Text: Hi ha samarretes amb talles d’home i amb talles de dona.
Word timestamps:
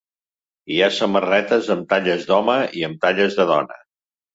Hi 0.75 0.79
ha 0.79 0.87
samarretes 0.95 1.71
amb 1.77 1.87
talles 1.95 2.29
d’home 2.33 2.59
i 2.83 2.87
amb 2.93 3.03
talles 3.09 3.43
de 3.43 3.51
dona. 3.57 3.85